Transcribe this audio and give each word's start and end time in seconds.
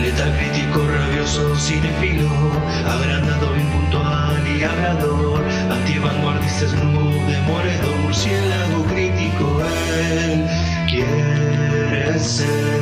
Letal 0.00 0.32
crítico, 0.36 0.86
rabioso, 0.86 1.56
cinefilo, 1.56 2.28
agrandado, 2.86 3.56
y 3.56 3.64
murciélago 8.02 8.84
crítico, 8.84 9.60
él 10.12 10.46
quiere 10.88 12.18
ser. 12.18 12.74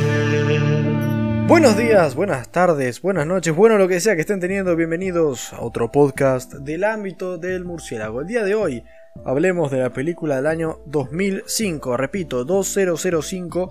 Buenos 1.47 1.77
días, 1.77 2.15
buenas 2.15 2.49
tardes, 2.49 3.01
buenas 3.01 3.27
noches, 3.27 3.55
bueno 3.55 3.77
lo 3.77 3.87
que 3.87 3.99
sea 3.99 4.15
que 4.15 4.21
estén 4.21 4.39
teniendo, 4.39 4.75
bienvenidos 4.75 5.53
a 5.53 5.61
otro 5.61 5.91
podcast 5.91 6.53
del 6.53 6.83
ámbito 6.83 7.37
del 7.37 7.65
murciélago. 7.65 8.21
El 8.21 8.27
día 8.27 8.43
de 8.43 8.55
hoy 8.55 8.83
hablemos 9.25 9.71
de 9.71 9.79
la 9.79 9.91
película 9.91 10.37
del 10.37 10.47
año 10.47 10.79
2005, 10.85 11.97
repito, 11.97 12.45
2005, 12.45 13.69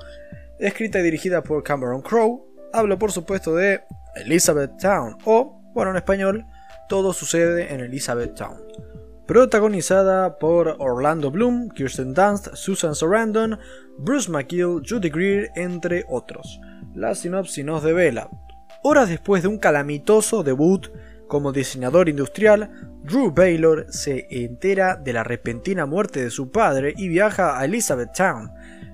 escrita 0.59 1.01
y 1.01 1.03
dirigida 1.03 1.43
por 1.43 1.63
Cameron 1.63 2.03
Crowe. 2.03 2.52
Hablo 2.73 2.99
por 2.99 3.13
supuesto 3.13 3.55
de 3.55 3.83
Elizabeth 4.15 4.77
Town, 4.79 5.17
o, 5.25 5.61
bueno 5.75 5.91
en 5.91 5.97
español, 5.97 6.47
todo 6.89 7.13
sucede 7.13 7.73
en 7.73 7.81
Elizabeth 7.81 8.35
Town. 8.35 8.59
Protagonizada 9.27 10.39
por 10.39 10.77
Orlando 10.79 11.31
Bloom, 11.31 11.71
Kirsten 11.71 12.13
Dunst, 12.15 12.55
Susan 12.55 12.95
Sarandon, 12.95 13.59
Bruce 13.99 14.31
McGill, 14.31 14.83
Judy 14.87 15.11
Greer, 15.11 15.51
entre 15.55 16.05
otros. 16.09 16.61
La 16.95 17.15
sinopsis 17.15 17.65
nos 17.65 17.83
devela. 17.83 18.29
Horas 18.83 19.09
después 19.09 19.43
de 19.43 19.49
un 19.49 19.59
calamitoso 19.59 20.43
debut 20.43 20.89
como 21.29 21.51
diseñador 21.53 22.11
industrial, 22.11 22.71
Drew 23.05 23.33
Baylor 23.33 23.87
se 23.89 24.27
entera 24.29 24.97
de 24.97 25.15
la 25.15 25.25
repentina 25.25 25.87
muerte 25.87 26.23
de 26.23 26.31
su 26.31 26.51
padre 26.51 26.93
y 26.95 27.09
viaja 27.09 27.59
a 27.59 27.65
Elizabethtown, 27.65 28.51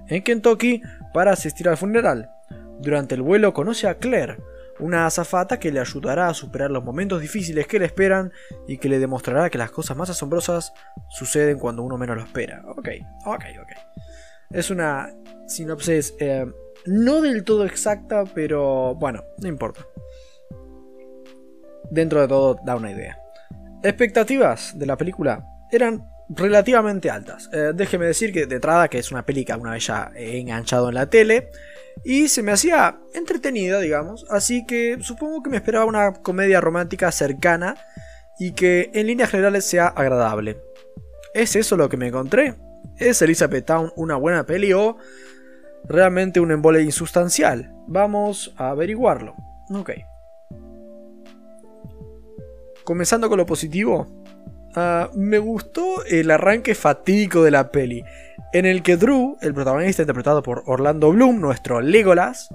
en 0.06 0.22
Kentucky, 0.22 0.80
para 1.12 1.32
asistir 1.32 1.68
al 1.68 1.76
funeral. 1.76 2.30
Durante 2.80 3.14
el 3.14 3.22
vuelo 3.22 3.52
conoce 3.52 3.88
a 3.88 3.98
Claire, 3.98 4.38
una 4.78 5.06
azafata 5.06 5.58
que 5.58 5.72
le 5.72 5.80
ayudará 5.80 6.28
a 6.28 6.34
superar 6.34 6.70
los 6.70 6.84
momentos 6.84 7.20
difíciles 7.20 7.66
que 7.66 7.78
le 7.78 7.86
esperan 7.86 8.32
y 8.66 8.78
que 8.78 8.88
le 8.88 8.98
demostrará 8.98 9.50
que 9.50 9.58
las 9.58 9.70
cosas 9.70 9.96
más 9.96 10.10
asombrosas 10.10 10.72
suceden 11.08 11.58
cuando 11.58 11.82
uno 11.82 11.98
menos 11.98 12.16
lo 12.16 12.22
espera. 12.22 12.62
Ok, 12.66 12.88
ok, 13.26 13.44
ok. 13.62 13.72
Es 14.50 14.70
una 14.70 15.12
sinopsis 15.46 16.14
eh, 16.20 16.46
no 16.86 17.20
del 17.20 17.44
todo 17.44 17.64
exacta, 17.64 18.24
pero 18.34 18.94
bueno, 18.94 19.24
no 19.38 19.48
importa. 19.48 19.80
Dentro 21.90 22.20
de 22.20 22.28
todo 22.28 22.58
da 22.64 22.76
una 22.76 22.90
idea. 22.90 23.18
Expectativas 23.82 24.78
de 24.78 24.86
la 24.86 24.96
película 24.96 25.44
eran 25.70 26.06
relativamente 26.28 27.10
altas. 27.10 27.48
Eh, 27.52 27.72
déjeme 27.74 28.06
decir 28.06 28.32
que 28.32 28.46
de 28.46 28.60
que 28.90 28.98
es 28.98 29.10
una 29.10 29.24
película 29.24 29.56
una 29.56 29.72
vez 29.72 29.86
ya 29.86 30.10
enganchado 30.14 30.88
en 30.88 30.94
la 30.94 31.08
tele 31.08 31.50
y 32.04 32.28
se 32.28 32.42
me 32.42 32.52
hacía 32.52 32.98
entretenida, 33.14 33.80
digamos, 33.80 34.26
así 34.30 34.64
que 34.66 34.98
supongo 35.00 35.42
que 35.42 35.50
me 35.50 35.56
esperaba 35.56 35.84
una 35.84 36.12
comedia 36.14 36.60
romántica 36.60 37.10
cercana 37.12 37.76
y 38.38 38.52
que 38.52 38.90
en 38.94 39.06
líneas 39.06 39.30
generales 39.30 39.64
sea 39.64 39.88
agradable. 39.88 40.60
¿Es 41.34 41.56
eso 41.56 41.76
lo 41.76 41.88
que 41.88 41.96
me 41.96 42.08
encontré? 42.08 42.54
¿Es 42.96 43.20
Elizabeth 43.22 43.66
Town 43.66 43.92
una 43.96 44.16
buena 44.16 44.46
peli 44.46 44.72
o 44.72 44.96
realmente 45.84 46.40
un 46.40 46.50
embole 46.50 46.82
insustancial? 46.82 47.72
Vamos 47.86 48.54
a 48.56 48.70
averiguarlo. 48.70 49.34
Ok. 49.70 49.90
Comenzando 52.84 53.28
con 53.28 53.38
lo 53.38 53.46
positivo, 53.46 54.06
uh, 54.74 55.16
me 55.18 55.38
gustó 55.38 56.04
el 56.06 56.30
arranque 56.30 56.74
fatídico 56.74 57.42
de 57.42 57.50
la 57.50 57.70
peli, 57.70 58.02
en 58.52 58.66
el 58.66 58.82
que 58.82 58.96
Drew, 58.96 59.36
el 59.40 59.54
protagonista 59.54 60.02
interpretado 60.02 60.42
por 60.42 60.62
Orlando 60.66 61.12
Bloom, 61.12 61.40
nuestro 61.40 61.80
Legolas, 61.80 62.48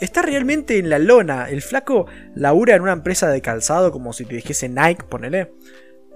está 0.00 0.22
realmente 0.22 0.78
en 0.78 0.90
la 0.90 0.98
lona. 0.98 1.48
El 1.48 1.62
flaco 1.62 2.06
labura 2.34 2.74
en 2.74 2.82
una 2.82 2.92
empresa 2.92 3.28
de 3.28 3.40
calzado, 3.40 3.90
como 3.92 4.12
si 4.12 4.24
te 4.24 4.36
dijese 4.36 4.68
Nike, 4.68 5.04
ponele. 5.04 5.52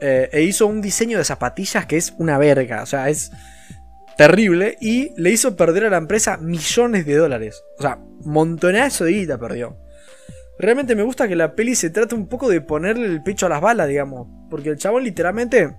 Eh, 0.00 0.30
e 0.32 0.42
hizo 0.42 0.66
un 0.66 0.80
diseño 0.80 1.19
de 1.19 1.24
zapatillas 1.24 1.84
que 1.84 1.98
es 1.98 2.14
una 2.19 2.38
verga, 2.38 2.82
o 2.82 2.86
sea, 2.86 3.08
es 3.10 3.30
terrible. 4.16 4.76
Y 4.80 5.12
le 5.16 5.30
hizo 5.30 5.56
perder 5.56 5.86
a 5.86 5.90
la 5.90 5.98
empresa 5.98 6.36
millones 6.38 7.06
de 7.06 7.16
dólares. 7.16 7.62
O 7.78 7.82
sea, 7.82 7.98
montonazo 8.24 9.04
de 9.04 9.12
guita 9.12 9.38
perdió. 9.38 9.78
Realmente 10.58 10.94
me 10.94 11.02
gusta 11.02 11.26
que 11.26 11.36
la 11.36 11.54
peli 11.54 11.74
se 11.74 11.88
trate 11.88 12.14
un 12.14 12.28
poco 12.28 12.48
de 12.48 12.60
ponerle 12.60 13.06
el 13.06 13.22
pecho 13.22 13.46
a 13.46 13.48
las 13.48 13.62
balas, 13.62 13.88
digamos. 13.88 14.28
Porque 14.50 14.70
el 14.70 14.76
chabón 14.76 15.04
literalmente, 15.04 15.74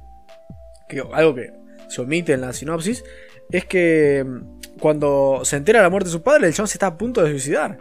algo 1.14 1.36
que 1.36 1.61
se 1.92 2.02
omite 2.02 2.34
en 2.34 2.42
la 2.42 2.54
sinopsis, 2.54 3.04
es 3.52 3.66
que 3.66 4.26
mm, 4.26 4.80
cuando 4.80 5.42
se 5.44 5.58
entera 5.58 5.80
de 5.80 5.84
la 5.84 5.90
muerte 5.90 6.08
de 6.08 6.14
su 6.14 6.24
padre, 6.24 6.48
el 6.48 6.54
chabón 6.54 6.68
se 6.68 6.76
está 6.76 6.88
a 6.88 6.98
punto 6.98 7.22
de 7.22 7.30
suicidar. 7.32 7.78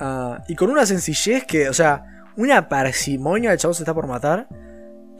Ah, 0.00 0.42
y 0.48 0.56
con 0.56 0.70
una 0.70 0.84
sencillez 0.84 1.44
que, 1.44 1.68
o 1.68 1.72
sea, 1.72 2.02
una 2.36 2.68
parsimonia, 2.68 3.52
el 3.52 3.58
chabón 3.58 3.74
se 3.76 3.82
está 3.82 3.94
por 3.94 4.08
matar, 4.08 4.48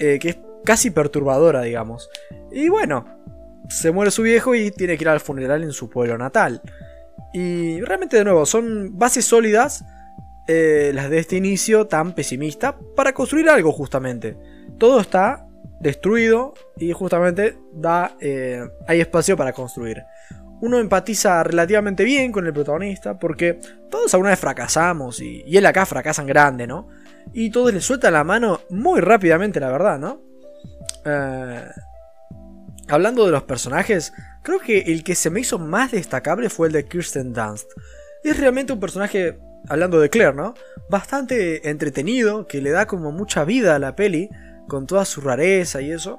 eh, 0.01 0.19
que 0.19 0.31
es 0.31 0.39
casi 0.65 0.91
perturbadora, 0.91 1.63
digamos. 1.63 2.11
Y 2.51 2.69
bueno, 2.69 3.07
se 3.69 3.93
muere 3.93 4.11
su 4.11 4.23
viejo 4.23 4.55
y 4.55 4.73
tiene 4.73 4.97
que 4.97 5.05
ir 5.05 5.09
al 5.09 5.21
funeral 5.21 5.63
en 5.63 5.73
su 5.73 5.89
pueblo 5.89 6.19
natal. 6.19 6.61
Y 7.33 7.81
realmente, 7.83 8.17
de 8.17 8.25
nuevo, 8.25 8.47
son 8.47 8.99
bases 8.99 9.25
sólidas 9.25 9.85
eh, 10.49 10.91
las 10.95 11.11
de 11.11 11.19
este 11.19 11.37
inicio 11.37 11.87
tan 11.87 12.15
pesimista 12.15 12.77
para 12.97 13.13
construir 13.13 13.49
algo 13.49 13.71
justamente. 13.71 14.37
Todo 14.79 15.01
está 15.01 15.48
destruido 15.81 16.55
y 16.77 16.93
justamente 16.93 17.59
da, 17.73 18.17
eh, 18.21 18.69
hay 18.87 19.01
espacio 19.01 19.37
para 19.37 19.53
construir. 19.53 20.03
Uno 20.61 20.79
empatiza 20.79 21.45
relativamente 21.45 22.03
bien 22.03 22.33
con 22.33 22.47
el 22.47 22.53
protagonista 22.53 23.19
porque 23.19 23.61
todos 23.91 24.13
alguna 24.15 24.31
vez 24.31 24.41
fracasamos 24.41 25.21
y, 25.21 25.45
él 25.57 25.67
acá 25.67 25.87
fracasa 25.87 26.23
en 26.23 26.29
grande, 26.29 26.67
¿no? 26.67 26.89
Y 27.33 27.51
todos 27.51 27.73
le 27.73 27.81
sueltan 27.81 28.15
la 28.15 28.25
mano 28.25 28.61
muy 28.71 29.01
rápidamente, 29.01 29.61
la 29.61 29.71
verdad, 29.71 29.99
¿no? 29.99 30.21
Eh, 31.05 31.65
hablando 32.89 33.25
de 33.25 33.31
los 33.31 33.45
personajes, 33.45 34.13
creo 34.43 34.59
que 34.59 34.79
el 34.79 35.05
que 35.05 35.15
se 35.15 35.31
me 35.31 35.41
hizo 35.41 35.59
más 35.59 35.93
destacable 35.93 36.51
fue 36.51 36.69
el 36.69 36.73
de 36.73 36.87
Kirsten 36.87 37.33
Dunst. 37.33 37.71
Es 38.25 38.39
realmente 38.41 38.73
un 38.73 38.81
personaje 38.81 39.39
hablando 39.69 40.01
de 40.01 40.11
Claire, 40.11 40.35
¿no? 40.35 40.55
Bastante 40.89 41.71
entretenido, 41.71 42.47
que 42.47 42.61
le 42.61 42.71
da 42.71 42.87
como 42.87 43.13
mucha 43.13 43.45
vida 43.45 43.77
a 43.77 43.79
la 43.79 43.95
peli, 43.95 44.31
con 44.69 44.87
toda 44.87 45.05
su 45.05 45.21
rareza 45.21 45.81
y 45.81 45.91
eso. 45.91 46.19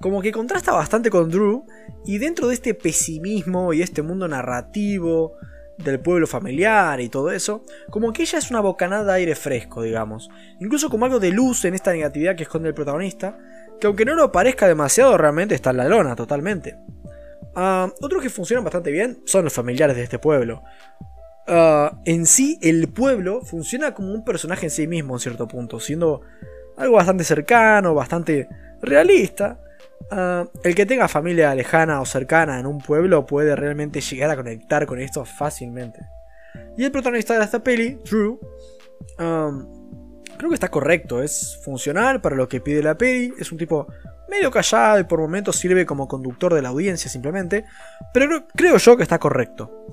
Como 0.00 0.20
que 0.20 0.32
contrasta 0.32 0.72
bastante 0.72 1.10
con 1.10 1.30
Drew, 1.30 1.64
y 2.04 2.18
dentro 2.18 2.48
de 2.48 2.54
este 2.54 2.74
pesimismo 2.74 3.72
y 3.72 3.82
este 3.82 4.02
mundo 4.02 4.26
narrativo 4.26 5.34
del 5.78 6.00
pueblo 6.00 6.26
familiar 6.26 7.00
y 7.00 7.08
todo 7.08 7.30
eso, 7.30 7.64
como 7.90 8.12
que 8.12 8.22
ella 8.22 8.38
es 8.38 8.50
una 8.50 8.60
bocanada 8.60 9.04
de 9.04 9.12
aire 9.12 9.34
fresco, 9.36 9.82
digamos. 9.82 10.28
Incluso 10.60 10.90
como 10.90 11.04
algo 11.04 11.20
de 11.20 11.30
luz 11.30 11.64
en 11.64 11.74
esta 11.74 11.92
negatividad 11.92 12.34
que 12.34 12.42
esconde 12.42 12.68
el 12.68 12.74
protagonista, 12.74 13.38
que 13.80 13.86
aunque 13.86 14.04
no 14.04 14.14
lo 14.14 14.32
parezca 14.32 14.66
demasiado, 14.66 15.16
realmente 15.16 15.54
está 15.54 15.70
en 15.70 15.76
la 15.76 15.88
lona 15.88 16.16
totalmente. 16.16 16.76
Uh, 17.54 17.90
otros 18.00 18.22
que 18.22 18.30
funcionan 18.30 18.64
bastante 18.64 18.90
bien 18.90 19.22
son 19.26 19.44
los 19.44 19.52
familiares 19.52 19.96
de 19.96 20.02
este 20.02 20.18
pueblo. 20.18 20.62
Ah, 21.46 21.98
en 22.04 22.26
sí 22.26 22.58
el 22.62 22.88
pueblo 22.88 23.42
funciona 23.42 23.94
como 23.94 24.12
un 24.14 24.24
personaje 24.24 24.66
en 24.66 24.70
sí 24.70 24.86
mismo 24.86 25.14
en 25.14 25.20
cierto 25.20 25.48
punto, 25.48 25.80
siendo 25.80 26.20
algo 26.76 26.96
bastante 26.96 27.24
cercano, 27.24 27.94
bastante 27.94 28.48
realista. 28.82 29.58
Ah, 30.10 30.44
el 30.64 30.74
que 30.74 30.86
tenga 30.86 31.08
familia 31.08 31.54
lejana 31.54 32.00
o 32.00 32.06
cercana 32.06 32.58
en 32.58 32.66
un 32.66 32.78
pueblo 32.78 33.24
puede 33.24 33.54
realmente 33.56 34.00
llegar 34.00 34.30
a 34.30 34.36
conectar 34.36 34.86
con 34.86 34.98
esto 34.98 35.24
fácilmente. 35.24 36.00
Y 36.76 36.84
el 36.84 36.90
protagonista 36.90 37.38
de 37.38 37.44
esta 37.44 37.62
peli, 37.62 37.98
Drew, 38.04 38.38
creo 39.16 40.48
que 40.48 40.54
está 40.54 40.70
correcto, 40.70 41.22
es 41.22 41.58
funcional 41.64 42.20
para 42.20 42.36
lo 42.36 42.48
que 42.48 42.60
pide 42.60 42.82
la 42.82 42.96
peli, 42.96 43.32
es 43.38 43.52
un 43.52 43.58
tipo 43.58 43.86
medio 44.28 44.50
callado 44.50 44.98
y 44.98 45.04
por 45.04 45.20
momentos 45.20 45.56
sirve 45.56 45.86
como 45.86 46.08
conductor 46.08 46.54
de 46.54 46.62
la 46.62 46.70
audiencia 46.70 47.10
simplemente, 47.10 47.64
pero 48.12 48.46
creo 48.54 48.76
yo 48.78 48.96
que 48.96 49.02
está 49.02 49.18
correcto 49.18 49.86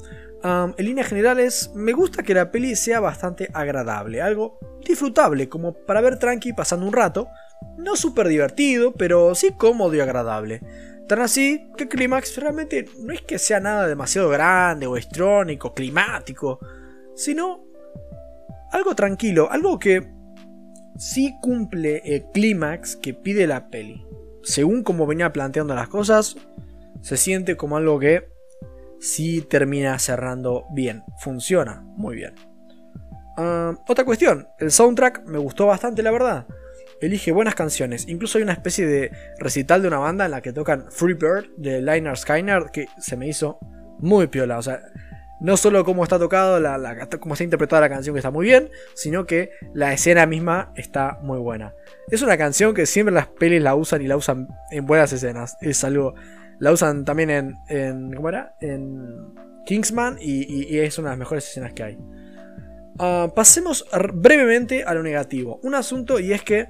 en 0.43 0.85
líneas 0.85 1.07
generales, 1.07 1.71
me 1.75 1.93
gusta 1.93 2.23
que 2.23 2.33
la 2.33 2.51
peli 2.51 2.75
sea 2.75 2.99
bastante 2.99 3.49
agradable, 3.53 4.21
algo 4.21 4.59
disfrutable, 4.85 5.49
como 5.49 5.73
para 5.73 6.01
ver 6.01 6.17
tranqui 6.19 6.53
pasando 6.53 6.85
un 6.85 6.93
rato. 6.93 7.27
No 7.77 7.95
súper 7.95 8.27
divertido, 8.27 8.93
pero 8.93 9.35
sí 9.35 9.51
cómodo 9.57 9.95
y 9.95 9.99
agradable. 9.99 10.61
Tan 11.07 11.21
así 11.21 11.71
que 11.75 11.87
Clímax 11.87 12.37
realmente 12.37 12.85
no 12.99 13.11
es 13.11 13.21
que 13.21 13.39
sea 13.39 13.59
nada 13.59 13.87
demasiado 13.87 14.29
grande 14.29 14.85
o 14.85 14.95
estrónico, 14.95 15.73
climático, 15.73 16.59
sino 17.15 17.65
algo 18.71 18.95
tranquilo, 18.95 19.51
algo 19.51 19.79
que 19.79 20.07
sí 20.97 21.35
cumple 21.41 22.01
el 22.05 22.25
clímax 22.31 22.95
que 22.95 23.13
pide 23.13 23.47
la 23.47 23.69
peli. 23.69 24.05
Según 24.43 24.83
como 24.83 25.07
venía 25.07 25.33
planteando 25.33 25.73
las 25.73 25.89
cosas, 25.89 26.35
se 27.01 27.17
siente 27.17 27.57
como 27.57 27.77
algo 27.77 27.99
que 27.99 28.29
si 28.99 29.41
termina 29.41 29.97
cerrando 29.99 30.65
bien. 30.71 31.03
Funciona 31.19 31.81
muy 31.95 32.15
bien. 32.15 32.35
Ah, 33.37 33.73
otra 33.87 34.03
cuestión, 34.03 34.49
el 34.59 34.71
soundtrack 34.71 35.23
me 35.25 35.37
gustó 35.37 35.65
bastante, 35.67 36.03
la 36.03 36.11
verdad. 36.11 36.45
Elige 36.99 37.31
buenas 37.31 37.55
canciones. 37.55 38.07
Incluso 38.09 38.37
hay 38.37 38.43
una 38.43 38.51
especie 38.51 38.85
de 38.85 39.11
recital 39.39 39.81
de 39.81 39.87
una 39.87 39.99
banda 39.99 40.25
en 40.25 40.31
la 40.31 40.41
que 40.41 40.51
tocan 40.51 40.91
Free 40.91 41.13
Bird 41.13 41.45
de 41.57 41.81
Liner 41.81 42.17
Skyner 42.17 42.65
que 42.73 42.87
se 42.99 43.15
me 43.15 43.27
hizo 43.27 43.59
muy 43.99 44.27
piola. 44.27 44.57
O 44.57 44.61
sea, 44.61 44.81
No 45.39 45.55
solo 45.55 45.85
cómo 45.85 46.03
está 46.03 46.19
tocado, 46.19 46.59
la, 46.59 47.07
cómo 47.21 47.33
está 47.33 47.45
interpretada 47.45 47.83
la 47.83 47.89
canción 47.89 48.13
que 48.13 48.19
está 48.19 48.31
muy 48.31 48.45
bien, 48.45 48.69
sino 48.93 49.25
que 49.25 49.51
la 49.73 49.93
escena 49.93 50.25
misma 50.25 50.73
está 50.75 51.17
muy 51.21 51.39
buena. 51.39 51.73
Es 52.11 52.21
una 52.21 52.37
canción 52.37 52.73
que 52.73 52.85
siempre 52.85 53.15
las 53.15 53.27
pelis 53.27 53.61
la 53.61 53.75
usan 53.75 54.01
y 54.01 54.07
la 54.07 54.17
usan 54.17 54.49
en 54.69 54.85
buenas 54.85 55.13
escenas. 55.13 55.55
Es 55.61 55.85
algo. 55.85 56.15
La 56.59 56.71
usan 56.71 57.05
también 57.05 57.29
en. 57.29 57.55
en 57.67 58.13
¿Cómo 58.13 58.29
era? 58.29 58.55
En 58.61 59.33
Kingsman 59.65 60.17
y, 60.19 60.77
es 60.77 60.97
una 60.97 61.09
de 61.09 61.11
las 61.13 61.19
mejores 61.19 61.47
escenas 61.47 61.73
que 61.73 61.83
hay. 61.83 61.97
Ah, 62.97 63.31
pasemos 63.35 63.85
brevemente 64.13 64.83
a 64.83 64.93
lo 64.93 65.03
negativo. 65.03 65.59
Un 65.63 65.75
asunto 65.75 66.19
y 66.19 66.33
es 66.33 66.43
que. 66.43 66.67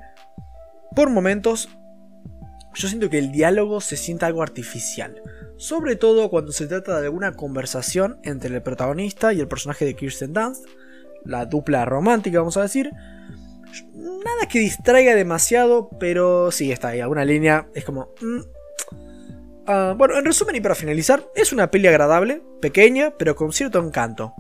Por 0.96 1.10
momentos. 1.10 1.70
Yo 2.76 2.88
siento 2.88 3.10
que 3.10 3.18
el 3.18 3.32
diálogo 3.32 3.82
se 3.82 3.98
siente 3.98 4.26
algo 4.26 4.44
artificial. 4.44 5.22
Sobre 5.58 5.96
todo 5.96 6.30
cuando 6.30 6.52
se 6.52 6.68
trata 6.68 7.00
de 7.02 7.08
alguna 7.08 7.34
conversación 7.34 8.20
entre 8.24 8.56
el 8.56 8.62
protagonista 8.62 9.34
y 9.34 9.40
el 9.40 9.48
personaje 9.48 9.86
de 9.86 9.96
Kirsten 9.96 10.34
Dunst. 10.34 10.66
La 11.26 11.46
dupla 11.46 11.84
romántica, 11.84 12.40
vamos 12.40 12.56
a 12.58 12.62
decir 12.62 12.92
Nada 13.94 14.48
que 14.50 14.60
distraiga 14.60 15.16
demasiado, 15.16 15.90
pero 16.00 16.52
sí 16.52 16.72
está 16.72 16.90
ahí. 16.90 17.02
Alguna 17.02 17.26
línea 17.26 17.68
es 17.74 17.86
como. 17.86 18.14
Mm. 18.22 18.59
Ah, 19.72 19.94
bueno, 19.96 20.18
en 20.18 20.26
resumen 20.26 20.56
y 20.56 20.62
para 20.62 20.74
finalizar, 20.74 21.24
es 21.36 21.54
una 21.54 21.70
peli 21.70 21.86
agradable, 21.86 22.42
pequeña, 22.60 23.14
pero 23.20 23.36
con 23.36 23.54
cierto 23.54 23.78
encanto. 23.78 24.34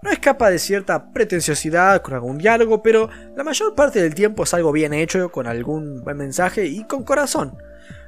No 0.00 0.10
escapa 0.10 0.48
de 0.48 0.58
cierta 0.58 1.12
pretenciosidad 1.12 2.00
con 2.00 2.14
algún 2.14 2.38
diálogo, 2.38 2.82
pero 2.82 3.10
la 3.36 3.44
mayor 3.44 3.74
parte 3.74 4.00
del 4.00 4.14
tiempo 4.14 4.44
es 4.44 4.54
algo 4.54 4.72
bien 4.72 4.94
hecho, 4.94 5.30
con 5.30 5.46
algún 5.46 6.02
buen 6.02 6.16
mensaje 6.16 6.64
y 6.64 6.84
con 6.84 7.04
corazón. 7.04 7.58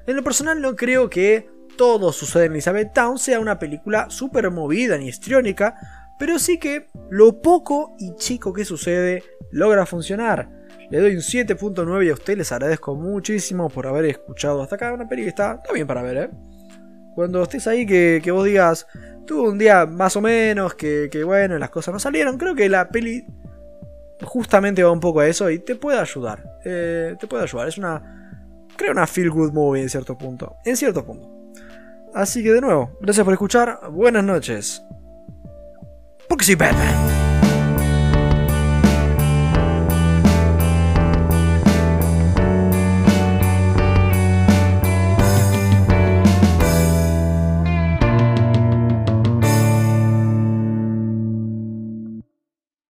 En 0.07 0.17
lo 0.17 0.23
personal 0.23 0.63
no 0.63 0.75
creo 0.75 1.11
que 1.11 1.47
todo 1.77 2.11
sucede 2.11 2.47
en 2.47 2.53
Elizabeth 2.53 2.95
Town 2.95 3.19
sea 3.19 3.39
una 3.39 3.59
película 3.59 4.09
súper 4.09 4.51
movida 4.51 4.97
ni 4.97 5.09
histriónica, 5.09 5.75
pero 6.19 6.39
sí 6.39 6.59
que 6.59 6.89
lo 7.11 7.43
poco 7.43 7.97
y 7.99 8.17
chico 8.17 8.55
que 8.55 8.65
sucede 8.65 9.23
logra 9.51 9.85
funcionar. 9.85 10.49
Le 10.89 11.01
doy 11.01 11.17
un 11.17 11.21
7.9 11.21 12.07
y 12.07 12.09
a 12.09 12.15
ustedes 12.15 12.39
les 12.39 12.53
agradezco 12.53 12.95
muchísimo 12.95 13.69
por 13.69 13.87
haber 13.87 14.07
escuchado 14.07 14.63
hasta 14.63 14.77
acá. 14.77 14.95
Una 14.95 15.07
peli 15.07 15.25
que 15.25 15.29
está, 15.29 15.63
bien 15.75 15.87
para 15.87 16.01
ver, 16.01 16.17
¿eh? 16.17 16.31
Cuando 17.15 17.43
estés 17.43 17.67
ahí, 17.67 17.87
que, 17.87 18.31
vos 18.33 18.45
digas, 18.45 18.87
tuve 19.27 19.49
un 19.49 19.59
día 19.59 19.87
más 19.87 20.17
o 20.17 20.21
menos, 20.21 20.75
que, 20.75 21.23
bueno, 21.25 21.59
las 21.59 21.71
cosas 21.71 21.93
no 21.93 21.99
salieron. 21.99 22.39
Creo 22.39 22.55
que 22.55 22.69
la 22.69 22.89
peli 22.89 23.27
justamente 24.23 24.83
va 24.83 24.93
un 24.93 25.01
poco 25.01 25.21
a 25.21 25.27
eso 25.27 25.51
y 25.51 25.59
te 25.59 25.77
puede 25.77 25.99
ayudar. 25.99 26.59
Eh, 26.65 27.17
te 27.19 27.27
puede 27.27 27.43
ayudar. 27.43 27.69
Es 27.69 27.79
una, 27.79 28.37
creo, 28.77 28.93
una 28.93 29.07
feel 29.07 29.31
good 29.31 29.53
movie 29.53 29.83
en 29.83 29.89
cierto 29.89 30.17
punto. 30.17 30.57
En 30.65 30.77
cierto 30.77 31.05
punto. 31.05 31.31
Así 32.15 32.43
que 32.43 32.53
de 32.53 32.61
nuevo, 32.61 32.99
gracias 33.01 33.25
por 33.25 33.33
escuchar. 33.33 33.81
Buenas 33.91 34.25
noches. 34.25 34.83
Porque 36.29 36.45
soy. 36.45 36.57